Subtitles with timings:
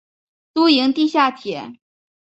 [0.51, 1.73] 都营地下铁